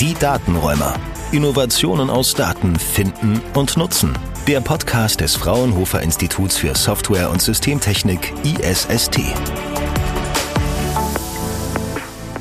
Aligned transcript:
Die 0.00 0.12
Datenräumer. 0.12 0.94
Innovationen 1.32 2.10
aus 2.10 2.34
Daten 2.34 2.78
finden 2.78 3.40
und 3.54 3.78
nutzen. 3.78 4.12
Der 4.46 4.60
Podcast 4.60 5.22
des 5.22 5.34
Fraunhofer 5.36 6.02
Instituts 6.02 6.58
für 6.58 6.74
Software 6.74 7.30
und 7.30 7.40
Systemtechnik 7.40 8.34
ISST. 8.44 9.20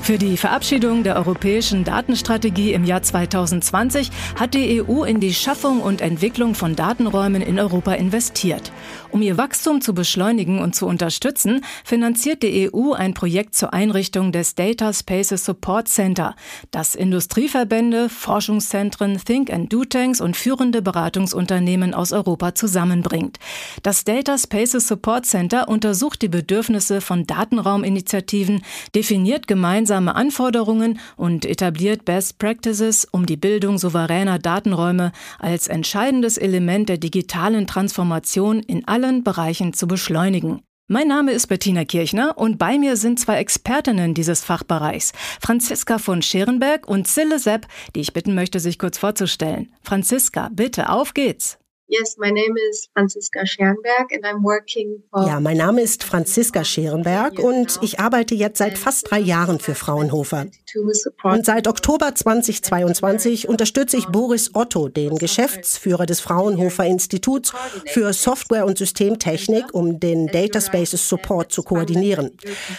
Für 0.06 0.20
die 0.20 0.38
Verabschiedung 0.38 1.02
der 1.02 1.16
europäischen 1.16 1.84
Datenstrategie 1.84 2.74
im 2.74 2.84
Jahr 2.84 3.02
2020 3.02 4.12
hat 4.36 4.54
die 4.54 4.84
EU 4.84 5.04
in 5.04 5.20
die 5.20 5.34
Schaffung 5.34 5.82
und 5.82 6.00
Entwicklung 6.00 6.54
von 6.54 6.76
Datenräumen 6.76 7.42
in 7.42 7.60
Europa 7.60 7.94
investiert. 7.94 8.72
Um 9.10 9.24
ihr 9.24 9.36
Wachstum 9.40 9.82
zu 9.82 9.96
beschleunigen 9.96 10.60
und 10.60 10.76
zu 10.76 10.86
unterstützen, 10.86 11.66
finanziert 11.84 12.44
die 12.44 12.70
EU 12.72 12.92
ein 12.92 13.16
Projekt 13.16 13.56
zur 13.56 13.74
Einrichtung 13.74 14.32
des 14.32 14.54
Data 14.54 14.94
Spaces 14.94 15.44
Support 15.44 15.88
Center, 15.88 16.36
das 16.70 16.94
Industrieverbände, 16.94 18.08
Forschungszentren, 18.08 19.20
Think 19.26 19.52
and 19.52 19.74
Do 19.74 19.86
Tanks 19.86 20.22
und 20.22 20.38
führende 20.38 20.84
Beratungsunternehmen 20.84 21.96
aus 21.96 22.12
Europa 22.12 22.54
zusammenbringt. 22.54 23.40
Das 23.82 24.04
Data 24.04 24.38
Spaces 24.38 24.88
Support 24.88 25.26
Center 25.26 25.68
untersucht 25.68 26.22
die 26.22 26.28
Bedürfnisse 26.28 27.02
von 27.02 27.26
Datenrauminitiativen, 27.26 28.62
definiert 28.94 29.48
gemeinsam 29.48 29.95
gemeinsame 29.96 30.16
Anforderungen 30.16 31.00
und 31.16 31.46
etabliert 31.46 32.04
Best 32.06 32.38
Practices, 32.38 33.08
um 33.12 33.26
die 33.26 33.38
Bildung 33.38 33.78
souveräner 33.78 34.40
Datenräume 34.40 35.12
als 35.40 35.68
entscheidendes 35.68 36.38
Element 36.38 36.90
der 36.90 36.98
digitalen 36.98 37.66
Transformation 37.66 38.60
in 38.60 38.86
allen 38.88 39.24
Bereichen 39.24 39.74
zu 39.74 39.88
beschleunigen. 39.88 40.62
Mein 40.88 41.08
Name 41.08 41.32
ist 41.32 41.48
Bettina 41.48 41.86
Kirchner 41.86 42.38
und 42.38 42.58
bei 42.58 42.78
mir 42.78 42.98
sind 42.98 43.20
zwei 43.20 43.38
Expertinnen 43.38 44.14
dieses 44.14 44.44
Fachbereichs, 44.44 45.14
Franziska 45.42 45.98
von 45.98 46.22
Scherenberg 46.22 46.88
und 46.88 47.08
Zille 47.08 47.40
Sepp, 47.40 47.66
die 47.96 48.02
ich 48.02 48.14
bitten 48.14 48.36
möchte, 48.36 48.60
sich 48.60 48.78
kurz 48.78 48.98
vorzustellen. 48.98 49.74
Franziska, 49.82 50.50
bitte, 50.54 50.90
auf 50.90 51.14
geht's! 51.14 51.58
Yes, 51.88 52.18
my 52.18 52.32
name 52.32 52.56
is 52.70 52.90
Franziska 52.94 53.46
Scherenberg 53.46 54.12
and 54.12 54.26
I'm 54.26 54.44
working 54.44 55.04
for 55.12 55.28
Ja, 55.28 55.40
mein 55.40 55.58
Name 55.58 55.82
ist 55.82 56.04
Franziska 56.04 56.64
Scherenberg 56.64 57.38
und 57.38 57.78
ich 57.84 58.00
arbeite 58.00 58.34
jetzt 58.34 58.58
seit 58.58 58.78
fast 58.78 59.12
drei 59.12 59.20
Jahren 59.20 59.60
für 59.60 59.76
Fraunhofer. 59.76 60.48
Und 61.24 61.46
seit 61.46 61.68
Oktober 61.68 62.14
2022 62.14 63.48
unterstütze 63.48 63.98
ich 63.98 64.08
Boris 64.08 64.52
Otto, 64.54 64.88
den 64.88 65.18
Geschäftsführer 65.18 66.06
des 66.06 66.20
Fraunhofer 66.20 66.86
Instituts 66.86 67.54
für 67.88 68.14
Software 68.14 68.66
und 68.66 68.78
Systemtechnik, 68.78 69.74
um 69.74 70.00
den 70.00 70.28
Data 70.28 70.62
Spaces 70.62 71.08
Support 71.10 71.52
zu 71.52 71.64
koordinieren. 71.64 72.32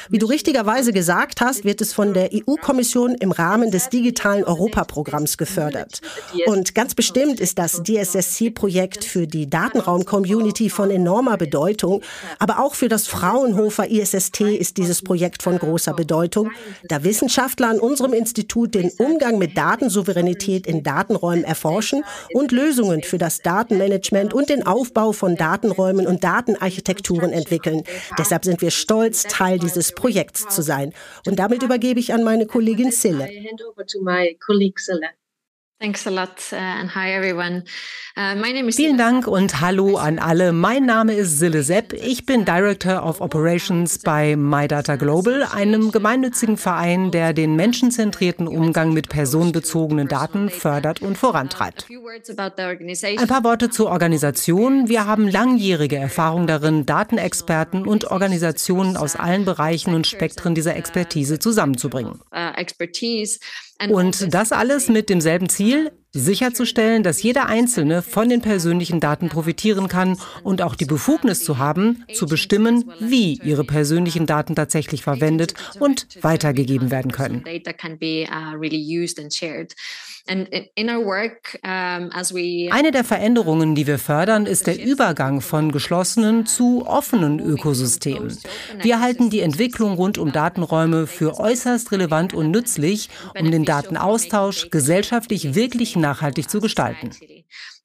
Wie 0.09 0.19
du 0.19 0.27
richtigerweise 0.27 0.93
gesagt 0.93 1.41
hast, 1.41 1.65
wird 1.65 1.81
es 1.81 1.93
von 1.93 2.15
der 2.15 2.31
EU-Kommission 2.33 3.15
im 3.15 3.33
Rahmen 3.33 3.71
des 3.71 3.89
digitalen 3.89 4.45
Europaprogramms 4.45 5.39
gefördert. 5.39 6.01
Und 6.47 6.75
ganz 6.75 6.95
bestimmt 6.95 7.41
ist 7.41 7.59
das 7.59 7.83
DSSC-Projekt 7.83 8.77
Projekt 8.77 9.05
für 9.05 9.27
die 9.27 9.49
Datenraum-Community 9.49 10.71
von 10.71 10.91
enormer 10.91 11.37
Bedeutung, 11.37 12.03
aber 12.39 12.59
auch 12.59 12.75
für 12.75 12.89
das 12.89 13.07
Fraunhofer 13.07 13.91
ISST 13.91 14.41
ist 14.43 14.77
dieses 14.77 15.03
Projekt 15.03 15.43
von 15.43 15.59
großer 15.59 15.95
Bedeutung, 15.95 16.51
da 16.85 17.03
Wissenschaftler 17.03 17.69
an 17.69 17.81
unserem 17.87 18.12
Institut 18.12 18.75
den 18.75 18.91
Umgang 18.98 19.39
mit 19.39 19.56
Datensouveränität 19.56 20.67
in 20.67 20.83
Datenräumen 20.83 21.45
erforschen 21.45 22.05
und 22.34 22.53
Lösungen 22.53 23.03
für 23.03 23.19
das 23.19 23.41
Datenmanagement 23.43 24.34
und 24.34 24.51
den 24.51 24.67
Aufbau 24.67 25.12
von 25.12 25.37
Datenräumen 25.37 26.06
und 26.06 26.25
Datenarchitekturen 26.25 27.33
entwickeln. 27.33 27.84
Deshalb 28.19 28.45
sind 28.45 28.61
wir 28.61 28.70
stolz, 28.70 29.23
Teil 29.23 29.59
dieses 29.59 29.93
Projekts 29.93 30.48
zu 30.48 30.62
sein. 30.62 30.93
Und 31.27 31.39
damit 31.39 31.62
übergebe 31.62 32.01
ich 32.01 32.12
an 32.12 32.25
meine 32.25 32.47
Kollegin 32.47 32.91
Sille. 32.91 33.28
Thanks 35.79 36.07
a 36.07 36.11
lot 36.11 36.39
uh, 36.53 36.57
and 36.57 36.95
hi 36.95 37.13
everyone. 37.13 37.65
Uh, 38.17 38.35
Vielen 38.73 38.97
Dank 38.97 39.27
und 39.27 39.61
hallo 39.61 39.97
an 39.97 40.19
alle. 40.19 40.55
Mein 40.55 40.87
Name 40.87 41.12
ist 41.12 41.39
Sille 41.39 41.62
Sepp. 41.62 41.93
Ich 41.93 42.25
bin 42.25 42.47
Director 42.47 43.05
of 43.05 43.21
Operations 43.21 43.99
bei 43.99 44.37
MyData 44.37 44.97
Global, 44.97 45.43
einem 45.43 45.91
gemeinnützigen 45.91 46.56
Verein, 46.56 47.11
der 47.11 47.34
den 47.34 47.56
menschenzentrierten 47.56 48.49
Umgang 48.49 48.95
mit 48.95 49.11
personenbezogenen 49.11 50.09
Daten 50.09 50.49
fördert 50.49 51.03
und 51.03 51.19
vorantreibt. 51.19 51.87
Ein 51.91 53.29
paar 53.29 53.45
Worte 53.45 53.69
zur 53.69 53.91
Organisation. 53.91 54.89
Wir 54.89 55.06
haben 55.06 55.29
langjährige 55.29 55.97
Erfahrung 55.97 56.47
darin, 56.47 56.87
Datenexperten 56.87 57.87
und 57.87 58.11
Organisationen 58.11 58.97
aus 58.97 59.15
allen 59.15 59.45
Bereichen 59.45 59.95
und 59.95 60.06
Spektren 60.06 60.55
dieser 60.55 60.75
Expertise 60.75 61.39
zusammenzubringen. 61.39 62.23
Uh, 62.33 62.53
und 63.88 64.32
das 64.34 64.53
alles 64.53 64.88
mit 64.88 65.09
demselben 65.09 65.48
Ziel, 65.48 65.92
sicherzustellen, 66.21 67.03
dass 67.03 67.22
jeder 67.22 67.47
Einzelne 67.47 68.03
von 68.03 68.28
den 68.28 68.41
persönlichen 68.41 69.00
Daten 69.00 69.28
profitieren 69.28 69.88
kann 69.88 70.19
und 70.43 70.62
auch 70.62 70.75
die 70.75 70.84
Befugnis 70.84 71.44
zu 71.44 71.59
haben, 71.59 72.04
zu 72.12 72.27
bestimmen, 72.27 72.91
wie 73.00 73.41
ihre 73.43 73.65
persönlichen 73.65 74.26
Daten 74.26 74.55
tatsächlich 74.55 75.03
verwendet 75.03 75.55
und 75.78 76.06
weitergegeben 76.22 76.91
werden 76.91 77.12
können. 77.12 77.44
Eine 80.28 80.50
der 82.91 83.05
Veränderungen, 83.05 83.76
die 83.76 83.87
wir 83.87 83.99
fördern, 83.99 84.47
ist 84.47 84.66
der 84.66 84.84
Übergang 84.84 85.41
von 85.41 85.71
geschlossenen 85.71 86.47
zu 86.47 86.84
offenen 86.84 87.38
Ökosystemen. 87.38 88.37
Wir 88.82 89.00
halten 89.00 89.31
die 89.31 89.41
Entwicklung 89.41 89.94
rund 89.94 90.19
um 90.19 90.32
Datenräume 90.32 91.06
für 91.06 91.38
äußerst 91.38 91.93
relevant 91.93 92.34
und 92.34 92.50
nützlich, 92.50 93.09
um 93.38 93.53
den 93.53 93.65
Datenaustausch 93.65 94.71
gesellschaftlich 94.71 95.55
wirklich 95.55 95.94
nachhaltig 96.06 96.49
zu 96.49 96.61
gestalten. 96.61 97.11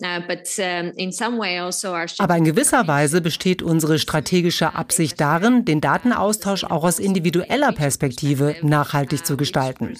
Also 0.04 1.94
Aber 2.20 2.38
in 2.38 2.44
gewisser 2.44 2.88
Weise 2.88 3.22
besteht 3.22 3.62
unsere 3.62 4.00
strategische 4.00 4.74
Absicht 4.74 5.20
darin, 5.22 5.66
den 5.66 5.82
Datenaustausch 5.82 6.64
auch 6.64 6.84
aus 6.84 7.00
individueller 7.00 7.72
Perspektive 7.72 8.56
nachhaltig 8.64 9.26
zu 9.26 9.38
gestalten. 9.38 9.96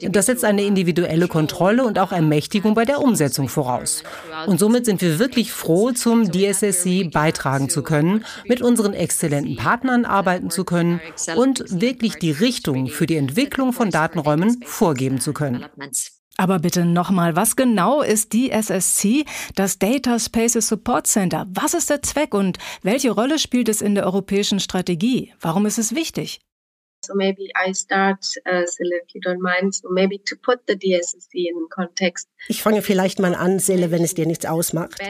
Das 0.00 0.26
setzt 0.26 0.44
eine 0.44 0.62
individuelle 0.62 1.28
Kontrolle 1.28 1.84
und 1.84 1.98
auch 1.98 2.12
Ermächtigung 2.12 2.74
bei 2.74 2.84
der 2.84 3.00
Umsetzung 3.00 3.48
voraus. 3.48 4.02
Und 4.46 4.58
somit 4.58 4.84
sind 4.86 5.00
wir 5.00 5.18
wirklich 5.18 5.52
froh, 5.52 5.92
zum 5.92 6.30
DSSC 6.30 7.04
beitragen 7.04 7.68
zu 7.68 7.82
können, 7.82 8.24
mit 8.46 8.62
unseren 8.62 8.94
exzellenten 8.94 9.56
Partnern 9.56 10.04
arbeiten 10.04 10.50
zu 10.50 10.64
können 10.64 11.00
und 11.36 11.64
wirklich 11.68 12.16
die 12.16 12.32
Richtung 12.32 12.88
für 12.88 13.06
die 13.06 13.16
Entwicklung 13.16 13.72
von 13.72 13.90
Datenräumen 13.90 14.62
vorgeben 14.64 15.20
zu 15.20 15.32
können. 15.32 15.64
Aber 16.40 16.58
bitte 16.58 16.86
nochmal, 16.86 17.36
was 17.36 17.54
genau 17.54 18.00
ist 18.00 18.32
die 18.32 18.50
SSC, 18.50 19.26
das 19.56 19.78
Data 19.78 20.18
Spaces 20.18 20.68
Support 20.68 21.06
Center? 21.06 21.46
Was 21.50 21.74
ist 21.74 21.90
der 21.90 22.00
Zweck 22.00 22.32
und 22.32 22.56
welche 22.80 23.10
Rolle 23.10 23.38
spielt 23.38 23.68
es 23.68 23.82
in 23.82 23.94
der 23.94 24.06
europäischen 24.06 24.58
Strategie? 24.58 25.34
Warum 25.38 25.66
ist 25.66 25.76
es 25.76 25.94
wichtig? 25.94 26.40
So 27.02 27.14
maybe 27.14 27.50
I 27.56 27.72
start, 27.72 28.24
uh, 28.46 28.66
Sille, 28.66 29.00
if 29.02 29.14
you 29.14 29.20
don't 29.20 29.40
mind. 29.40 29.74
So 29.74 29.88
maybe 29.90 30.18
to 30.26 30.36
put 30.36 30.60
the 30.68 30.76
DSSC 30.76 31.48
in 31.48 31.68
context. 31.70 32.28
Ich 32.48 32.62
fange 32.62 32.82
vielleicht 32.82 33.18
mal 33.18 33.34
an, 33.34 33.58
Sille, 33.58 33.90
wenn 33.90 34.04
es 34.04 34.14
dir 34.14 34.26
nichts 34.26 34.44
ausmacht. 34.44 35.00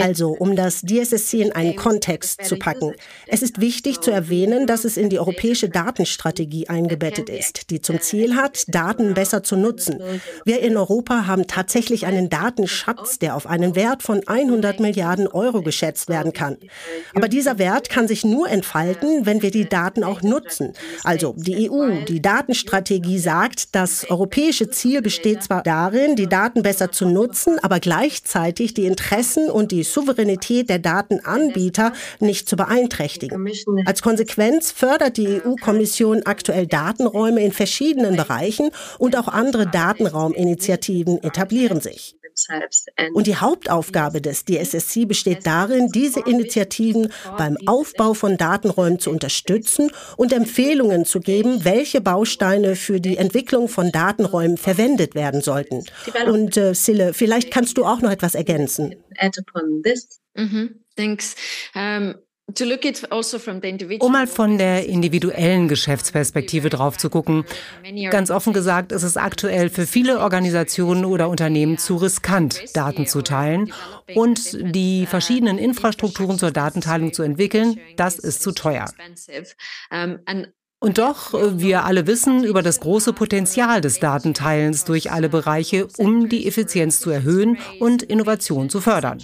Also, 0.00 0.30
um 0.30 0.56
das 0.56 0.82
DSSC 0.82 1.42
in 1.42 1.52
einen 1.52 1.76
Kontext 1.76 2.44
zu 2.44 2.56
packen. 2.56 2.94
Es 3.26 3.42
ist 3.42 3.60
wichtig 3.60 4.00
zu 4.00 4.10
erwähnen, 4.10 4.66
dass 4.66 4.84
es 4.84 4.96
in 4.96 5.10
die 5.10 5.18
europäische 5.18 5.68
Datenstrategie 5.68 6.68
eingebettet 6.68 7.28
ist, 7.28 7.70
die 7.70 7.80
zum 7.80 8.00
Ziel 8.00 8.36
hat, 8.36 8.64
Daten 8.68 9.14
besser 9.14 9.42
zu 9.42 9.56
nutzen. 9.56 10.00
Wir 10.44 10.60
in 10.60 10.76
Europa 10.76 11.26
haben 11.26 11.46
tatsächlich 11.46 12.06
einen 12.06 12.30
Datenschatz, 12.30 13.18
der 13.18 13.36
auf 13.36 13.46
einen 13.46 13.74
Wert 13.74 14.02
von 14.02 14.26
100 14.26 14.80
Milliarden 14.80 15.26
Euro 15.26 15.62
geschätzt 15.62 16.08
werden 16.08 16.32
kann. 16.32 16.56
Aber 17.14 17.28
dieser 17.28 17.58
Wert 17.58 17.88
kann 17.88 18.08
sich 18.08 18.24
nur 18.24 18.48
entfalten, 18.48 19.26
wenn 19.26 19.42
wir 19.42 19.50
die 19.50 19.68
Daten 19.68 20.04
auch 20.04 20.22
nutzen. 20.22 20.72
Also 21.02 21.34
die 21.36 21.70
EU, 21.70 22.04
die 22.06 22.22
Datenstrategie 22.22 23.18
sagt, 23.18 23.74
das 23.74 24.08
europäische 24.10 24.70
Ziel 24.70 25.02
besteht 25.02 25.42
zwar 25.42 25.62
darin, 25.62 26.16
die 26.16 26.28
Daten 26.28 26.62
besser 26.62 26.92
zu 26.92 27.06
nutzen, 27.06 27.58
aber 27.62 27.80
gleichzeitig 27.80 28.74
die 28.74 28.86
Interessen 28.86 29.50
und 29.50 29.72
die 29.72 29.82
Souveränität 29.82 30.68
der 30.68 30.78
Datenanbieter 30.78 31.92
nicht 32.20 32.48
zu 32.48 32.56
beeinträchtigen. 32.56 33.48
Als 33.86 34.02
Konsequenz 34.02 34.70
fördert 34.70 35.16
die 35.16 35.42
EU-Kommission 35.42 36.22
aktuell 36.24 36.66
Datenräume 36.66 37.42
in 37.42 37.52
verschiedenen 37.52 38.16
Bereichen 38.16 38.70
und 38.98 39.16
auch 39.16 39.28
andere 39.28 39.66
Datenrauminitiativen 39.66 41.22
etablieren 41.22 41.80
sich. 41.80 42.16
Und 43.14 43.26
die 43.26 43.36
Hauptaufgabe 43.36 44.20
des 44.20 44.44
DSSC 44.44 45.04
besteht 45.06 45.46
darin, 45.46 45.88
diese 45.88 46.20
Initiativen 46.20 47.12
beim 47.36 47.56
Aufbau 47.66 48.14
von 48.14 48.36
Datenräumen 48.36 48.98
zu 48.98 49.10
unterstützen 49.10 49.90
und 50.16 50.32
Empfehlungen 50.32 51.04
zu 51.04 51.20
geben, 51.20 51.64
welche 51.64 52.00
Bausteine 52.00 52.76
für 52.76 53.00
die 53.00 53.16
Entwicklung 53.16 53.68
von 53.68 53.92
Datenräumen 53.92 54.56
verwendet 54.56 55.14
werden 55.14 55.40
sollten. 55.40 55.84
Und 56.26 56.56
äh, 56.56 56.74
Sille, 56.74 57.14
vielleicht 57.14 57.50
kannst 57.50 57.78
du 57.78 57.84
auch 57.84 58.00
noch 58.00 58.10
etwas 58.10 58.34
ergänzen. 58.34 58.94
Mhm, 60.34 60.84
thanks. 60.96 61.36
Um 61.74 61.80
also 61.82 62.23
um 64.00 64.12
mal 64.12 64.26
von 64.26 64.58
der 64.58 64.86
individuellen 64.86 65.66
Geschäftsperspektive 65.66 66.68
drauf 66.68 66.98
zu 66.98 67.08
gucken. 67.08 67.44
Ganz 68.10 68.30
offen 68.30 68.52
gesagt 68.52 68.92
ist 68.92 69.02
es 69.02 69.16
aktuell 69.16 69.70
für 69.70 69.86
viele 69.86 70.20
Organisationen 70.20 71.06
oder 71.06 71.30
Unternehmen 71.30 71.78
zu 71.78 71.96
riskant, 71.96 72.76
Daten 72.76 73.06
zu 73.06 73.22
teilen 73.22 73.72
und 74.14 74.58
die 74.74 75.06
verschiedenen 75.06 75.56
Infrastrukturen 75.56 76.38
zur 76.38 76.50
Datenteilung 76.50 77.14
zu 77.14 77.22
entwickeln. 77.22 77.80
Das 77.96 78.18
ist 78.18 78.42
zu 78.42 78.52
teuer. 78.52 78.86
Und 80.84 80.98
doch, 80.98 81.32
äh, 81.32 81.58
wir 81.58 81.86
alle 81.86 82.06
wissen 82.06 82.44
über 82.44 82.60
das 82.60 82.78
große 82.78 83.14
Potenzial 83.14 83.80
des 83.80 84.00
Datenteilens 84.00 84.84
durch 84.84 85.10
alle 85.10 85.30
Bereiche, 85.30 85.88
um 85.96 86.28
die 86.28 86.46
Effizienz 86.46 87.00
zu 87.00 87.08
erhöhen 87.08 87.56
und 87.80 88.02
Innovation 88.02 88.68
zu 88.68 88.82
fördern. 88.82 89.18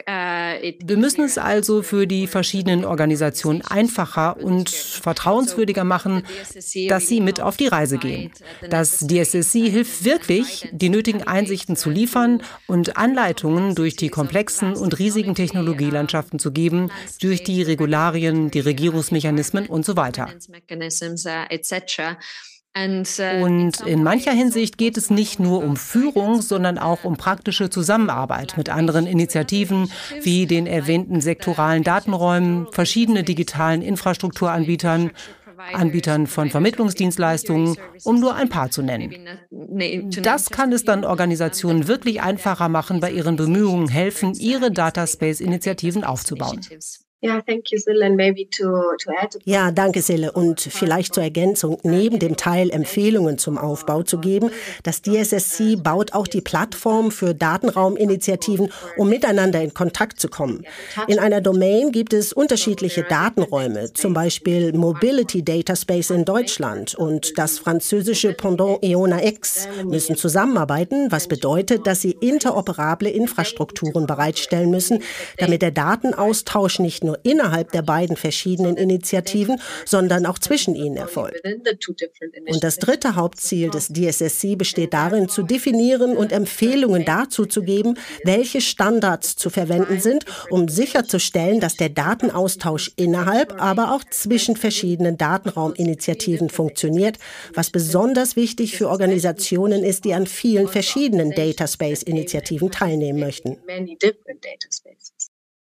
Uh, 0.00 0.74
Wir 0.84 0.96
müssen 0.96 1.24
es 1.24 1.38
also 1.38 1.82
für 1.82 2.06
die 2.06 2.26
verschiedenen 2.26 2.84
Organisationen 2.84 3.62
einfacher 3.62 4.36
und 4.38 4.70
vertrauenswürdiger 4.70 5.84
machen, 5.84 6.24
dass 6.88 7.08
sie 7.08 7.20
mit 7.20 7.40
auf 7.40 7.56
die 7.56 7.66
Reise 7.66 7.98
gehen. 7.98 8.30
Das 8.68 8.98
DSSC 8.98 9.70
hilft 9.70 10.04
wirklich, 10.04 10.68
die 10.72 10.88
nötigen 10.88 11.22
Einsichten 11.22 11.76
zu 11.76 11.90
liefern 11.90 12.42
und 12.66 12.96
Anleitungen 12.96 13.74
durch 13.74 13.96
die 13.96 14.08
komplexen 14.08 14.74
und 14.74 14.98
riesigen 14.98 15.34
Technologielandschaften 15.34 16.38
zu 16.38 16.52
geben, 16.52 16.90
durch 17.20 17.42
die 17.42 17.62
Regularien, 17.62 18.50
die 18.50 18.60
Regierungsmechanismen 18.60 19.66
und 19.66 19.84
so 19.84 19.96
weiter. 19.96 20.28
Uh, 22.74 23.44
und 23.44 23.80
in 23.82 24.02
mancher 24.02 24.32
Hinsicht 24.32 24.78
geht 24.78 24.96
es 24.96 25.10
nicht 25.10 25.38
nur 25.38 25.62
um 25.62 25.76
Führung, 25.76 26.40
sondern 26.40 26.78
auch 26.78 27.04
um 27.04 27.18
praktische 27.18 27.68
Zusammenarbeit 27.68 28.56
mit 28.56 28.70
anderen 28.70 29.06
Initiativen 29.06 29.90
wie 30.22 30.46
den 30.46 30.66
erwähnten 30.66 31.20
sektoralen 31.20 31.82
Datenräumen, 31.82 32.66
verschiedene 32.72 33.24
digitalen 33.24 33.82
Infrastrukturanbietern, 33.82 35.10
Anbietern 35.74 36.26
von 36.26 36.50
Vermittlungsdienstleistungen, 36.50 37.76
um 38.04 38.18
nur 38.18 38.34
ein 38.34 38.48
paar 38.48 38.70
zu 38.70 38.82
nennen. 38.82 39.14
Das 40.22 40.50
kann 40.50 40.72
es 40.72 40.84
dann 40.84 41.04
Organisationen 41.04 41.88
wirklich 41.88 42.22
einfacher 42.22 42.68
machen, 42.68 43.00
bei 43.00 43.10
ihren 43.10 43.36
Bemühungen 43.36 43.88
helfen, 43.88 44.34
ihre 44.34 44.72
Dataspace-Initiativen 44.72 46.04
aufzubauen. 46.04 46.60
Ja, 47.24 47.40
thank 47.40 47.70
you, 47.70 47.78
Sil, 47.78 48.02
and 48.02 48.16
maybe 48.16 48.50
to, 48.50 48.66
to 48.98 49.12
add 49.16 49.38
ja, 49.44 49.70
danke, 49.70 50.02
Sille. 50.02 50.32
Und 50.32 50.60
vielleicht 50.60 51.14
zur 51.14 51.22
Ergänzung, 51.22 51.78
neben 51.84 52.18
dem 52.18 52.36
Teil 52.36 52.68
Empfehlungen 52.70 53.38
zum 53.38 53.58
Aufbau 53.58 54.02
zu 54.02 54.18
geben, 54.18 54.50
das 54.82 55.02
DSSC 55.02 55.76
baut 55.76 56.14
auch 56.14 56.26
die 56.26 56.40
Plattform 56.40 57.12
für 57.12 57.32
Datenrauminitiativen, 57.32 58.72
um 58.96 59.08
miteinander 59.08 59.62
in 59.62 59.72
Kontakt 59.72 60.18
zu 60.18 60.26
kommen. 60.26 60.64
In 61.06 61.20
einer 61.20 61.40
Domain 61.40 61.92
gibt 61.92 62.12
es 62.12 62.32
unterschiedliche 62.32 63.04
Datenräume, 63.04 63.92
zum 63.92 64.14
Beispiel 64.14 64.72
Mobility 64.72 65.44
Data 65.44 65.76
Space 65.76 66.10
in 66.10 66.24
Deutschland 66.24 66.96
und 66.96 67.38
das 67.38 67.60
französische 67.60 68.32
Pendant 68.32 68.82
EONA 68.82 69.22
X 69.22 69.68
müssen 69.84 70.16
zusammenarbeiten, 70.16 71.12
was 71.12 71.28
bedeutet, 71.28 71.86
dass 71.86 72.00
sie 72.00 72.16
interoperable 72.20 73.10
Infrastrukturen 73.10 74.08
bereitstellen 74.08 74.70
müssen, 74.70 75.04
damit 75.38 75.62
der 75.62 75.70
Datenaustausch 75.70 76.80
nicht 76.80 77.04
nur 77.04 77.11
nur 77.12 77.18
innerhalb 77.24 77.72
der 77.72 77.82
beiden 77.82 78.16
verschiedenen 78.16 78.76
Initiativen, 78.76 79.60
sondern 79.84 80.24
auch 80.24 80.38
zwischen 80.38 80.74
ihnen 80.74 80.96
erfolgt. 80.96 81.42
Und 81.44 82.64
das 82.64 82.78
dritte 82.78 83.16
Hauptziel 83.16 83.70
des 83.70 83.88
DSSC 83.88 84.56
besteht 84.56 84.94
darin, 84.94 85.28
zu 85.28 85.42
definieren 85.42 86.16
und 86.16 86.32
Empfehlungen 86.32 87.04
dazu 87.04 87.44
zu 87.44 87.62
geben, 87.62 87.98
welche 88.24 88.62
Standards 88.62 89.36
zu 89.36 89.50
verwenden 89.50 90.00
sind, 90.00 90.24
um 90.48 90.68
sicherzustellen, 90.68 91.60
dass 91.60 91.76
der 91.76 91.90
Datenaustausch 91.90 92.92
innerhalb, 92.96 93.60
aber 93.60 93.92
auch 93.92 94.04
zwischen 94.10 94.56
verschiedenen 94.56 95.18
Datenrauminitiativen 95.18 96.48
funktioniert, 96.48 97.18
was 97.52 97.70
besonders 97.70 98.36
wichtig 98.36 98.76
für 98.76 98.88
Organisationen 98.88 99.84
ist, 99.84 100.04
die 100.06 100.14
an 100.14 100.26
vielen 100.26 100.68
verschiedenen 100.68 101.32
Data 101.32 101.66
Space 101.66 102.02
Initiativen 102.02 102.70
teilnehmen 102.70 103.20
möchten. 103.20 103.58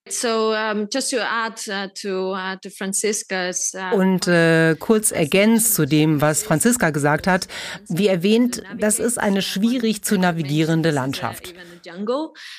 So, 0.08 0.52
um, 0.52 0.86
just 0.88 1.10
to 1.10 1.20
add 1.20 1.60
uh, 1.68 1.88
to, 2.02 2.32
uh, 2.32 2.56
to 2.62 2.70
Franziskas, 2.70 3.74
uh, 3.74 3.96
Und 3.96 4.28
äh, 4.28 4.76
kurz 4.78 5.10
ergänzt 5.10 5.74
zu 5.74 5.84
dem, 5.84 6.20
was 6.20 6.44
Franziska 6.44 6.90
gesagt 6.90 7.26
hat, 7.26 7.48
wie 7.88 8.06
erwähnt, 8.06 8.62
das 8.78 9.00
ist 9.00 9.18
eine 9.18 9.42
schwierig 9.42 10.04
zu 10.04 10.16
navigierende 10.16 10.92
Landschaft. 10.92 11.54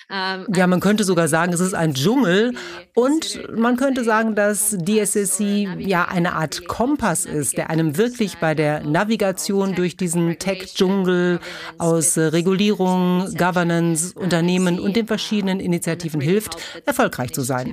Ja, 0.09 0.67
man 0.67 0.79
könnte 0.79 1.03
sogar 1.03 1.27
sagen, 1.27 1.53
es 1.53 1.59
ist 1.59 1.73
ein 1.73 1.93
Dschungel 1.93 2.53
und 2.95 3.41
man 3.57 3.77
könnte 3.77 4.03
sagen, 4.03 4.35
dass 4.35 4.75
DSSC 4.77 5.67
ja 5.79 6.05
eine 6.05 6.33
Art 6.33 6.67
Kompass 6.67 7.25
ist, 7.25 7.57
der 7.57 7.69
einem 7.69 7.97
wirklich 7.97 8.37
bei 8.37 8.55
der 8.55 8.83
Navigation 8.83 9.75
durch 9.75 9.97
diesen 9.97 10.39
Tech-Dschungel 10.39 11.39
aus 11.77 12.17
äh, 12.17 12.23
Regulierung, 12.23 13.33
Governance, 13.37 14.13
Unternehmen 14.15 14.79
und 14.79 14.95
den 14.95 15.07
verschiedenen 15.07 15.59
Initiativen 15.59 16.21
hilft, 16.21 16.57
erfolgreich 16.85 17.31
zu 17.37 17.43
sein. 17.43 17.67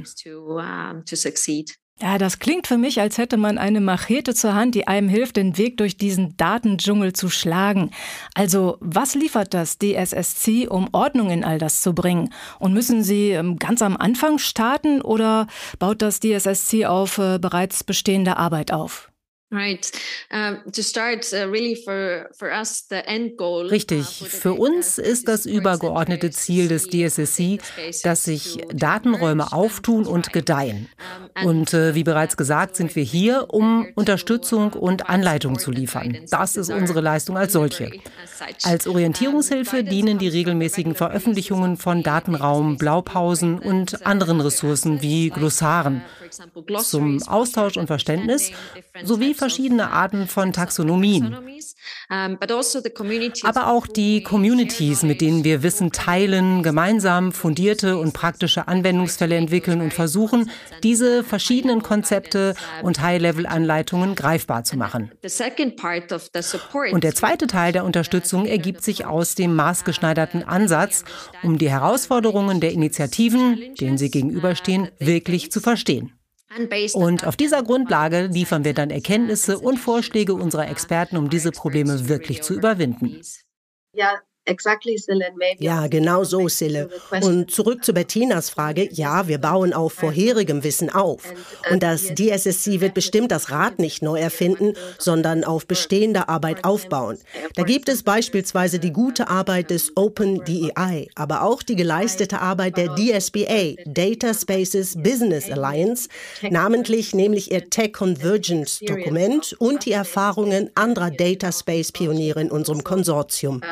Ja, 2.01 2.19
das 2.19 2.39
klingt 2.39 2.67
für 2.67 2.77
mich, 2.77 3.01
als 3.01 3.19
hätte 3.19 3.37
man 3.37 3.57
eine 3.57 3.81
Machete 3.81 4.35
zur 4.35 4.55
Hand, 4.55 4.75
die 4.75 4.89
einem 4.89 5.09
hilft, 5.09 5.37
den 5.37 5.57
Weg 5.57 5.77
durch 5.77 5.97
diesen 5.97 6.37
Datendschungel 6.37 7.13
zu 7.13 7.31
schlagen. 7.31 7.93
Also, 8.35 8.77
was 8.81 9.15
liefert 9.15 9.55
das 9.55 9.79
DSSC, 9.79 10.67
um 10.69 10.89
Ordnung 10.93 11.31
in 11.31 11.45
all 11.45 11.59
das 11.59 11.83
zu 11.83 11.95
bringen? 11.95 12.35
Und 12.59 12.75
müssen 12.75 13.05
Sie 13.05 13.31
ähm, 13.31 13.59
ganz 13.59 13.81
am 13.81 13.97
Anfang 13.97 14.39
starten 14.39 15.03
oder 15.03 15.47
baut 15.79 16.03
das 16.03 16.19
DSSC 16.19 16.85
auf 16.85 17.19
äh, 17.19 17.39
bereits 17.39 17.85
bestehende 17.85 18.37
Arbeit 18.37 18.73
auf? 18.73 19.13
Richtig. 23.71 24.07
Für 24.29 24.55
uns 24.55 24.99
ist 24.99 25.29
das 25.29 25.47
übergeordnete 25.47 26.31
Ziel 26.31 26.69
des 26.69 26.89
DSSC, 26.89 27.59
dass 28.03 28.25
sich 28.25 28.59
Datenräume 28.73 29.53
auftun 29.53 30.07
und 30.07 30.33
gedeihen. 30.33 30.89
Und 31.45 31.75
äh, 31.75 31.95
wie 31.95 32.05
bereits 32.05 32.37
gesagt, 32.37 32.77
sind 32.77 32.95
wir 32.97 33.03
hier, 33.03 33.47
um 33.51 33.87
Unterstützung 33.95 34.73
und 34.73 35.09
Anleitung 35.09 35.59
zu 35.59 35.71
liefern. 35.71 36.19
Das 36.31 36.57
ist 36.57 36.71
unsere 36.71 37.01
Leistung 37.01 37.37
als 37.37 37.53
solche. 37.53 37.91
Als 38.63 38.87
Orientierungshilfe 38.87 39.85
dienen 39.85 40.19
die 40.19 40.29
regelmäßigen 40.29 40.95
Veröffentlichungen 40.95 41.77
von 41.77 42.03
Datenraum, 42.03 42.77
Blaupausen 42.77 43.59
und 43.59 44.07
anderen 44.07 44.41
Ressourcen 44.41 45.03
wie 45.03 45.31
Glossaren 45.31 46.03
zum 46.83 47.23
Austausch 47.23 47.77
und 47.77 47.87
Verständnis 47.87 48.51
sowie 49.05 49.35
verschiedene 49.45 49.91
Arten 49.91 50.27
von 50.27 50.55
Taxonomien. 50.55 51.37
Also 52.09 52.65
Aber 53.43 53.67
auch 53.67 53.87
die 53.87 54.23
Communities, 54.23 55.03
mit 55.03 55.21
denen 55.21 55.45
wir 55.45 55.63
Wissen 55.63 55.93
teilen, 55.93 56.63
gemeinsam 56.63 57.31
fundierte 57.31 57.99
und 57.99 58.15
praktische 58.15 58.69
Anwendungsfälle 58.69 59.37
entwickeln 59.37 59.83
und 59.83 59.93
versuchen, 59.93 60.51
diese 60.83 61.23
verschiedenen 61.25 61.83
Konzepte 61.83 62.55
und 62.83 63.03
High-Level-Anleitungen 63.03 64.15
greifbar 64.15 64.65
zu 64.65 64.79
machen. 64.79 65.11
Und 66.93 67.05
der 67.05 67.15
zweite 67.15 67.47
Teil 67.47 67.73
der 67.73 67.85
Unterstützung 67.85 68.47
ergibt 68.47 68.83
sich 68.83 69.05
aus 69.05 69.35
dem 69.35 69.55
maßgeschneiderten 69.55 70.43
Ansatz, 70.43 71.05
um 71.43 71.59
die 71.59 71.69
Herausforderungen 71.69 72.61
der 72.61 72.73
Initiativen, 72.73 73.75
denen 73.79 73.99
sie 73.99 74.11
gegenüberstehen, 74.11 74.89
wirklich 74.99 75.53
zu 75.53 75.61
verstehen. 75.61 76.15
Und 76.95 77.27
auf 77.27 77.37
dieser 77.37 77.63
Grundlage 77.63 78.27
liefern 78.27 78.65
wir 78.65 78.75
dann 78.75 78.91
Erkenntnisse 78.91 79.59
und 79.59 79.79
Vorschläge 79.79 80.35
unserer 80.35 80.69
Experten, 80.69 81.17
um 81.17 81.31
diese 81.31 81.51
Probleme 81.51 82.09
wirklich 82.09 82.43
zu 82.43 82.55
überwinden. 82.55 83.21
Ja, 83.93 84.21
ja, 85.59 85.87
genau 85.87 86.25
so, 86.25 86.49
Sille. 86.49 86.91
Und 87.23 87.51
zurück 87.51 87.85
zu 87.85 87.95
Bettinas 87.95 88.51
Frage. 88.51 88.89
Ja, 88.93 89.27
wir 89.27 89.39
bauen 89.39 89.73
auf 89.73 89.95
vorherigem 89.95 90.63
Wissen 90.65 90.91
auf. 90.91 91.33
Und 91.71 91.83
das 91.83 92.15
DSSC 92.15 92.81
wird 92.81 92.95
bestimmt 92.95 93.31
das 93.31 93.51
Rad 93.51 93.79
nicht 93.79 94.03
neu 94.03 94.19
erfinden, 94.19 94.75
sondern 94.99 95.45
auf 95.45 95.67
bestehender 95.67 96.29
Arbeit 96.29 96.65
aufbauen. 96.65 97.19
Da 97.55 97.63
gibt 97.63 97.89
es 97.89 98.03
beispielsweise 98.03 98.79
die 98.79 98.93
gute 98.93 99.29
Arbeit 99.29 99.71
des 99.71 99.97
Open 99.97 100.45
DEI, 100.45 101.09
aber 101.15 101.43
auch 101.43 101.63
die 101.63 101.77
geleistete 101.77 102.41
Arbeit 102.41 102.77
der 102.77 102.95
DSBA, 102.95 103.77
Data 103.87 104.35
Spaces 104.35 104.97
Business 104.97 105.51
Alliance, 105.51 106.09
namentlich 106.51 107.15
nämlich 107.15 107.51
ihr 107.51 107.71
Tech 107.71 107.93
Convergence 107.93 108.81
Dokument 108.81 109.55
und 109.59 109.87
die 109.87 109.93
Erfahrungen 109.93 110.71
anderer 110.75 111.11
Data 111.11 111.53
Space 111.53 111.93
Pioniere 111.93 112.41
in 112.41 112.51
unserem 112.51 112.85
Konsortium. 112.85 113.63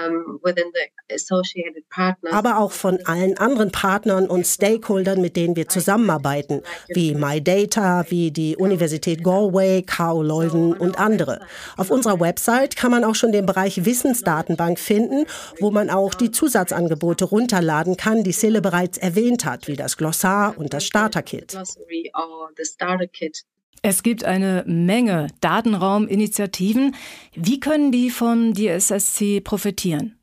Aber 2.30 2.58
auch 2.58 2.72
von 2.72 2.98
allen 3.04 3.38
anderen 3.38 3.70
Partnern 3.70 4.28
und 4.28 4.46
Stakeholdern, 4.46 5.20
mit 5.20 5.36
denen 5.36 5.56
wir 5.56 5.68
zusammenarbeiten, 5.68 6.62
wie 6.88 7.14
MyData, 7.14 8.06
wie 8.08 8.30
die 8.30 8.56
Universität 8.56 9.22
Galway, 9.22 9.82
KU 9.82 10.22
Leuven 10.22 10.72
und 10.72 10.98
andere. 10.98 11.40
Auf 11.76 11.90
unserer 11.90 12.20
Website 12.20 12.76
kann 12.76 12.90
man 12.90 13.04
auch 13.04 13.14
schon 13.14 13.32
den 13.32 13.46
Bereich 13.46 13.84
Wissensdatenbank 13.84 14.78
finden, 14.78 15.26
wo 15.60 15.70
man 15.70 15.90
auch 15.90 16.14
die 16.14 16.30
Zusatzangebote 16.30 17.24
runterladen 17.24 17.96
kann, 17.96 18.24
die 18.24 18.32
Sille 18.32 18.60
bereits 18.60 18.98
erwähnt 18.98 19.44
hat, 19.44 19.68
wie 19.68 19.76
das 19.76 19.96
Glossar 19.96 20.56
und 20.56 20.72
das 20.72 20.84
Starter-Kit. 20.84 21.52
Es 23.84 24.04
gibt 24.04 24.22
eine 24.24 24.62
Menge 24.64 25.26
Datenrauminitiativen. 25.40 26.94
Wie 27.34 27.58
können 27.58 27.90
die 27.90 28.10
vom 28.10 28.54
DSSC 28.54 29.40
profitieren? 29.40 30.21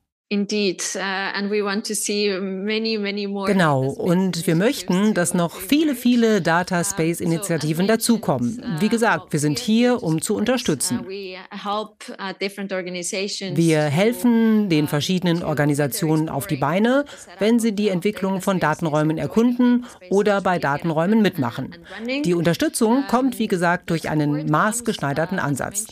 Genau, 3.47 3.87
und 3.87 4.45
wir 4.45 4.55
möchten, 4.55 5.15
dass 5.15 5.33
noch 5.33 5.55
viele, 5.55 5.95
viele 5.95 6.39
Data 6.41 6.83
Space 6.83 7.19
Initiativen 7.19 7.87
dazukommen. 7.87 8.63
Wie 8.79 8.89
gesagt, 8.89 9.33
wir 9.33 9.39
sind 9.39 9.57
hier, 9.57 10.03
um 10.03 10.21
zu 10.21 10.35
unterstützen. 10.35 10.99
Uh, 10.99 11.09
wir 13.55 13.81
helfen 13.81 14.69
den 14.69 14.87
verschiedenen 14.87 15.41
Organisationen 15.41 16.29
auf 16.29 16.45
die 16.45 16.57
Beine, 16.57 17.05
wenn 17.39 17.59
sie 17.59 17.71
die 17.71 17.89
Entwicklung 17.89 18.41
von 18.41 18.59
Datenräumen 18.59 19.17
erkunden 19.17 19.87
oder 20.11 20.41
bei 20.41 20.59
Datenräumen 20.59 21.23
mitmachen. 21.23 21.75
Die 22.23 22.35
Unterstützung 22.35 23.05
kommt, 23.07 23.39
wie 23.39 23.47
gesagt, 23.47 23.89
durch 23.89 24.09
einen 24.09 24.47
maßgeschneiderten 24.51 25.39
Ansatz. 25.39 25.87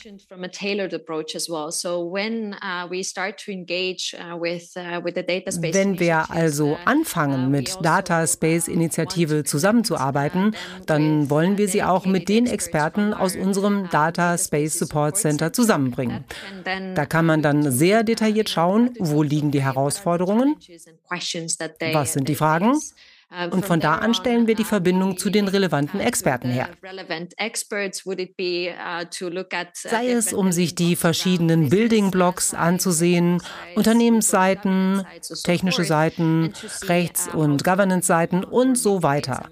Uh, 4.34 4.42
Wenn 4.42 6.00
wir 6.00 6.30
also 6.30 6.78
anfangen, 6.86 7.50
mit 7.50 7.78
Data 7.82 8.28
Space 8.28 8.68
Initiative 8.68 9.44
zusammenzuarbeiten, 9.44 10.56
dann 10.86 11.30
wollen 11.30 11.58
wir 11.58 11.68
sie 11.68 11.84
auch 11.84 12.06
mit 12.06 12.28
den 12.28 12.46
Experten 12.46 13.14
aus 13.14 13.36
unserem 13.36 13.90
Data 13.90 14.38
Space 14.38 14.80
Support 14.80 15.18
Center 15.18 15.54
zusammenbringen. 15.54 16.26
Da 16.96 17.06
kann 17.06 17.26
man 17.26 17.42
dann 17.42 17.72
sehr 17.72 18.04
detailliert 18.04 18.50
schauen, 18.50 18.94
wo 19.00 19.24
liegen 19.24 19.52
die 19.52 19.64
Herausforderungen, 19.64 20.56
was 21.10 22.14
sind 22.14 22.28
die 22.28 22.36
Fragen 22.36 22.74
Und 23.52 23.66
von 23.66 23.82
da 23.82 23.96
an 23.96 24.14
stellen 24.14 24.48
wir 24.48 24.56
die 24.56 24.64
Verbindung 24.64 25.18
zu 25.18 25.30
den 25.30 25.50
relevanten 25.50 26.00
Experten 26.00 26.50
her. 26.50 26.70
Sei 29.74 30.12
es, 30.12 30.34
um 30.34 30.52
sich 30.54 30.76
die 30.76 30.96
verschiedenen 30.96 31.70
Building 31.70 32.10
Blocks 32.10 32.54
anzusehen, 32.54 33.42
Unternehmensseiten, 33.76 35.06
technische 35.44 35.84
Seiten, 35.84 36.54
Rechts- 36.84 37.28
und 37.28 37.66
Governance-Seiten 37.66 38.46
und 38.46 38.78
so 38.78 39.04
weiter. 39.04 39.50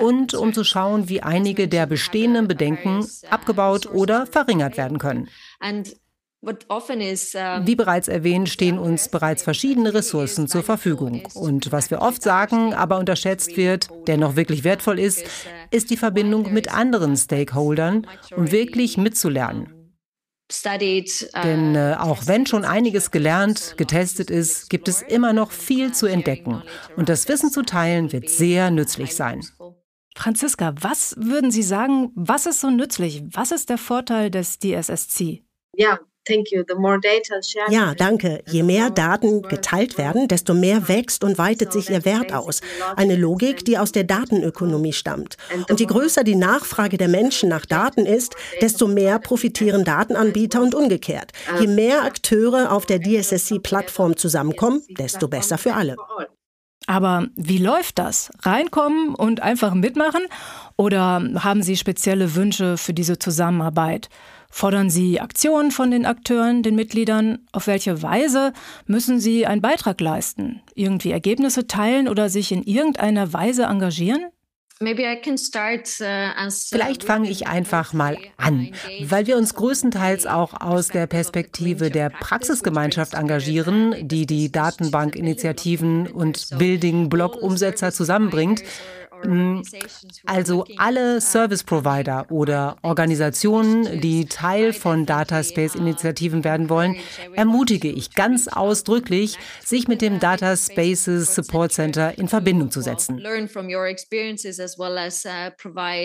Und 0.00 0.34
um 0.34 0.52
zu 0.52 0.62
schauen, 0.62 1.08
wie 1.08 1.22
einige 1.22 1.66
der 1.66 1.86
bestehenden 1.86 2.46
Bedenken 2.46 3.06
abgebaut 3.30 3.86
oder 3.86 4.26
verringert 4.26 4.76
werden 4.76 4.98
können. 4.98 5.28
Wie 7.66 7.76
bereits 7.76 8.08
erwähnt, 8.08 8.48
stehen 8.48 8.78
uns 8.78 9.08
bereits 9.08 9.42
verschiedene 9.42 9.94
Ressourcen 9.94 10.48
zur 10.48 10.62
Verfügung. 10.62 11.26
Und 11.34 11.72
was 11.72 11.90
wir 11.90 12.02
oft 12.02 12.22
sagen, 12.22 12.74
aber 12.74 12.98
unterschätzt 12.98 13.56
wird, 13.56 13.88
der 14.06 14.16
noch 14.16 14.36
wirklich 14.36 14.64
wertvoll 14.64 14.98
ist, 14.98 15.24
ist 15.70 15.90
die 15.90 15.96
Verbindung 15.96 16.52
mit 16.52 16.72
anderen 16.72 17.16
Stakeholdern, 17.16 18.06
um 18.36 18.50
wirklich 18.50 18.96
mitzulernen. 18.96 19.84
Denn 21.42 21.74
äh, 21.74 21.96
auch 21.98 22.26
wenn 22.26 22.46
schon 22.46 22.64
einiges 22.64 23.10
gelernt, 23.10 23.74
getestet 23.78 24.30
ist, 24.30 24.68
gibt 24.68 24.88
es 24.88 25.00
immer 25.00 25.32
noch 25.32 25.50
viel 25.50 25.92
zu 25.92 26.06
entdecken. 26.06 26.62
Und 26.96 27.08
das 27.08 27.28
Wissen 27.28 27.50
zu 27.50 27.62
teilen 27.62 28.12
wird 28.12 28.28
sehr 28.28 28.70
nützlich 28.70 29.16
sein. 29.16 29.40
Franziska, 30.16 30.74
was 30.80 31.16
würden 31.18 31.50
Sie 31.50 31.62
sagen, 31.62 32.12
was 32.14 32.46
ist 32.46 32.60
so 32.60 32.70
nützlich? 32.70 33.22
Was 33.32 33.50
ist 33.50 33.68
der 33.68 33.78
Vorteil 33.78 34.30
des 34.30 34.58
DSSC? 34.58 35.44
Ja, 35.76 35.98
ja, 37.68 37.94
danke. 37.94 38.42
Je 38.50 38.62
mehr 38.62 38.90
Daten 38.90 39.42
geteilt 39.42 39.98
werden, 39.98 40.28
desto 40.28 40.54
mehr 40.54 40.88
wächst 40.88 41.24
und 41.24 41.38
weitet 41.38 41.72
sich 41.72 41.90
ihr 41.90 42.04
Wert 42.04 42.32
aus. 42.32 42.60
Eine 42.96 43.16
Logik, 43.16 43.64
die 43.64 43.78
aus 43.78 43.92
der 43.92 44.04
Datenökonomie 44.04 44.92
stammt. 44.92 45.36
Und 45.68 45.80
je 45.80 45.86
größer 45.86 46.24
die 46.24 46.36
Nachfrage 46.36 46.96
der 46.96 47.08
Menschen 47.08 47.48
nach 47.48 47.66
Daten 47.66 48.06
ist, 48.06 48.34
desto 48.60 48.86
mehr 48.86 49.18
profitieren 49.18 49.84
Datenanbieter 49.84 50.62
und 50.62 50.74
umgekehrt. 50.74 51.32
Je 51.60 51.66
mehr 51.66 52.02
Akteure 52.02 52.72
auf 52.72 52.86
der 52.86 53.00
DSSC-Plattform 53.00 54.16
zusammenkommen, 54.16 54.82
desto 54.98 55.28
besser 55.28 55.58
für 55.58 55.74
alle. 55.74 55.96
Aber 56.86 57.28
wie 57.36 57.58
läuft 57.58 57.98
das? 57.98 58.30
Reinkommen 58.40 59.14
und 59.14 59.40
einfach 59.40 59.74
mitmachen? 59.74 60.26
Oder 60.76 61.22
haben 61.38 61.62
Sie 61.62 61.76
spezielle 61.76 62.34
Wünsche 62.34 62.76
für 62.76 62.92
diese 62.92 63.18
Zusammenarbeit? 63.18 64.08
Fordern 64.56 64.88
Sie 64.88 65.20
Aktionen 65.20 65.72
von 65.72 65.90
den 65.90 66.06
Akteuren, 66.06 66.62
den 66.62 66.76
Mitgliedern? 66.76 67.40
Auf 67.50 67.66
welche 67.66 68.02
Weise 68.04 68.52
müssen 68.86 69.18
Sie 69.18 69.46
einen 69.46 69.60
Beitrag 69.60 70.00
leisten? 70.00 70.62
Irgendwie 70.76 71.10
Ergebnisse 71.10 71.66
teilen 71.66 72.06
oder 72.08 72.28
sich 72.28 72.52
in 72.52 72.62
irgendeiner 72.62 73.32
Weise 73.32 73.64
engagieren? 73.64 74.26
Uh, 74.80 74.86
Vielleicht 76.70 77.04
fange 77.04 77.30
ich 77.30 77.48
einfach 77.48 77.92
mal 77.94 78.16
an, 78.36 78.72
weil 79.02 79.26
wir 79.26 79.36
uns 79.38 79.54
größtenteils 79.54 80.26
auch 80.26 80.60
aus 80.60 80.88
der 80.88 81.08
Perspektive 81.08 81.90
der 81.90 82.10
Praxisgemeinschaft 82.10 83.14
engagieren, 83.14 83.96
die 84.06 84.26
die 84.26 84.52
Datenbankinitiativen 84.52 86.06
und 86.06 86.48
Building-Block-Umsetzer 86.58 87.90
zusammenbringt 87.90 88.62
Mm, 88.62 88.66
also 90.26 90.64
alle 90.76 91.20
Service 91.20 91.64
Provider 91.64 92.26
oder 92.30 92.76
Organisationen, 92.82 94.00
die 94.00 94.26
Teil 94.26 94.72
von 94.72 95.06
Data 95.06 95.42
Space 95.42 95.74
Initiativen 95.74 96.44
werden 96.44 96.68
wollen, 96.68 96.96
ermutige 97.34 97.88
ich 97.88 98.14
ganz 98.14 98.48
ausdrücklich, 98.48 99.38
sich 99.64 99.88
mit 99.88 100.02
dem 100.02 100.20
Data 100.20 100.56
Spaces 100.56 101.34
Support 101.34 101.72
Center 101.72 102.16
in 102.18 102.28
Verbindung 102.28 102.70
zu 102.70 102.80
setzen. 102.80 103.22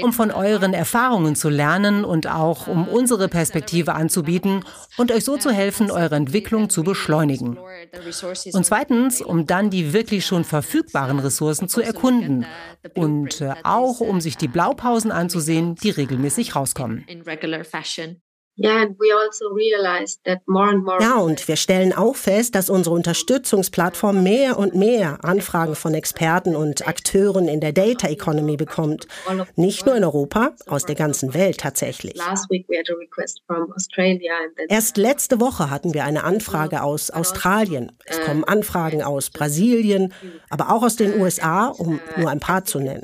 Um 0.03 0.13
von 0.13 0.31
euren 0.31 0.73
Erfahrungen 0.73 1.35
zu 1.35 1.49
lernen 1.49 2.05
und 2.05 2.27
auch 2.27 2.67
um 2.67 2.87
unsere 2.87 3.27
Perspektive 3.27 3.93
anzubieten 3.93 4.63
und 4.97 5.11
euch 5.11 5.23
so 5.23 5.37
zu 5.37 5.51
helfen, 5.51 5.91
eure 5.91 6.15
Entwicklung 6.15 6.69
zu 6.69 6.83
beschleunigen. 6.83 7.57
Und 8.53 8.65
zweitens, 8.65 9.21
um 9.21 9.45
dann 9.45 9.69
die 9.69 9.93
wirklich 9.93 10.25
schon 10.25 10.43
verfügbaren 10.43 11.19
Ressourcen 11.19 11.67
zu 11.67 11.81
erkunden 11.81 12.45
und 12.95 13.08
äh, 13.41 13.53
auch 13.63 13.99
um 13.99 14.21
sich 14.21 14.37
die 14.37 14.47
Blaupausen 14.47 15.11
anzusehen, 15.11 15.75
die 15.75 15.89
regelmäßig 15.89 16.55
rauskommen. 16.55 17.05
Also 18.59 18.95
ja, 20.99 21.17
und 21.17 21.47
wir 21.47 21.55
stellen 21.55 21.93
auch 21.93 22.15
fest, 22.15 22.55
dass 22.55 22.69
unsere 22.69 22.95
Unterstützungsplattform 22.95 24.23
mehr 24.23 24.57
und 24.57 24.75
mehr 24.75 25.23
Anfragen 25.23 25.75
von 25.75 25.93
Experten 25.93 26.55
und 26.55 26.87
Akteuren 26.87 27.47
in 27.47 27.59
der 27.61 27.71
Data 27.71 28.07
Economy 28.07 28.57
bekommt. 28.57 29.07
Nicht 29.55 29.85
nur 29.85 29.95
in 29.95 30.03
Europa, 30.03 30.53
aus 30.67 30.85
der 30.85 30.95
ganzen 30.95 31.33
Welt 31.33 31.59
tatsächlich. 31.59 32.15
Erst 34.67 34.97
letzte 34.97 35.39
Woche 35.39 35.69
hatten 35.69 35.93
wir 35.93 36.03
eine 36.03 36.23
Anfrage 36.23 36.83
aus 36.83 37.09
Australien. 37.11 37.91
Es 38.05 38.19
kommen 38.21 38.43
Anfragen 38.43 39.01
aus 39.03 39.29
Brasilien, 39.29 40.13
aber 40.49 40.71
auch 40.71 40.83
aus 40.83 40.95
den 40.95 41.19
USA, 41.19 41.67
um 41.67 41.99
nur 42.17 42.29
ein 42.29 42.39
paar 42.39 42.65
zu 42.65 42.79
nennen. 42.79 43.03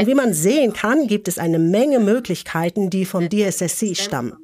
Und 0.00 0.06
wie 0.06 0.14
man 0.14 0.34
sehen 0.34 0.72
kann, 0.72 1.06
gibt 1.06 1.28
es 1.28 1.38
eine 1.38 1.58
Menge 1.58 2.00
Möglichkeiten, 2.00 2.90
die 2.90 3.04
vom 3.04 3.28
DSSC 3.30 3.94
stammen. 3.94 4.43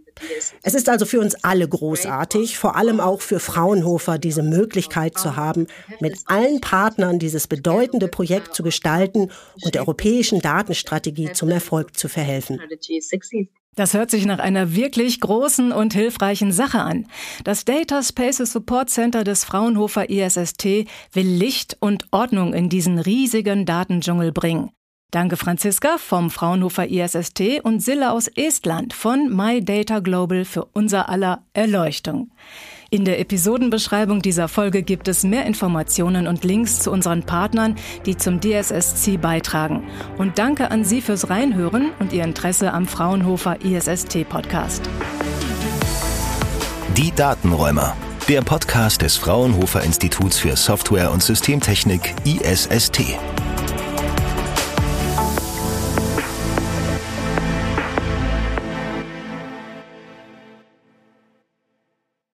Es 0.62 0.74
ist 0.74 0.88
also 0.88 1.06
für 1.06 1.20
uns 1.20 1.34
alle 1.42 1.68
großartig, 1.68 2.58
vor 2.58 2.76
allem 2.76 3.00
auch 3.00 3.20
für 3.20 3.40
Fraunhofer, 3.40 4.18
diese 4.18 4.42
Möglichkeit 4.42 5.18
zu 5.18 5.36
haben, 5.36 5.66
mit 6.00 6.18
allen 6.26 6.60
Partnern 6.60 7.18
dieses 7.18 7.46
bedeutende 7.46 8.08
Projekt 8.08 8.54
zu 8.54 8.62
gestalten 8.62 9.30
und 9.62 9.74
der 9.74 9.82
europäischen 9.82 10.40
Datenstrategie 10.40 11.32
zum 11.32 11.50
Erfolg 11.50 11.96
zu 11.96 12.08
verhelfen. 12.08 12.60
Das 13.76 13.94
hört 13.94 14.10
sich 14.10 14.26
nach 14.26 14.40
einer 14.40 14.74
wirklich 14.74 15.20
großen 15.20 15.70
und 15.72 15.94
hilfreichen 15.94 16.52
Sache 16.52 16.80
an. 16.80 17.06
Das 17.44 17.64
Data 17.64 18.02
Spaces 18.02 18.52
Support 18.52 18.90
Center 18.90 19.22
des 19.22 19.44
Fraunhofer 19.44 20.10
ISST 20.10 20.86
will 21.12 21.26
Licht 21.26 21.76
und 21.80 22.06
Ordnung 22.10 22.52
in 22.52 22.68
diesen 22.68 22.98
riesigen 22.98 23.66
Datendschungel 23.66 24.32
bringen. 24.32 24.70
Danke 25.10 25.36
Franziska 25.36 25.96
vom 25.98 26.30
Fraunhofer 26.30 26.88
ISST 26.88 27.60
und 27.62 27.82
Sille 27.82 28.12
aus 28.12 28.28
Estland 28.28 28.92
von 28.92 29.34
My 29.34 29.64
Data 29.64 29.98
Global 30.00 30.44
für 30.44 30.66
unser 30.72 31.08
aller 31.08 31.42
Erleuchtung. 31.52 32.30
In 32.90 33.04
der 33.04 33.20
Episodenbeschreibung 33.20 34.22
dieser 34.22 34.48
Folge 34.48 34.82
gibt 34.82 35.08
es 35.08 35.22
mehr 35.22 35.46
Informationen 35.46 36.26
und 36.26 36.44
Links 36.44 36.80
zu 36.80 36.90
unseren 36.90 37.22
Partnern, 37.22 37.76
die 38.06 38.16
zum 38.16 38.40
DSSC 38.40 39.16
beitragen. 39.16 39.88
Und 40.18 40.38
danke 40.38 40.70
an 40.70 40.84
Sie 40.84 41.00
fürs 41.00 41.30
Reinhören 41.30 41.92
und 42.00 42.12
Ihr 42.12 42.24
Interesse 42.24 42.72
am 42.72 42.86
Fraunhofer 42.86 43.64
ISST 43.64 44.28
Podcast. 44.28 44.82
Die 46.96 47.12
Datenräumer 47.12 47.96
der 48.30 48.42
Podcast 48.42 49.02
des 49.02 49.16
Fraunhofer 49.16 49.82
Instituts 49.82 50.38
für 50.38 50.54
Software 50.54 51.10
und 51.10 51.20
Systemtechnik 51.20 52.14
ISST. 52.24 53.18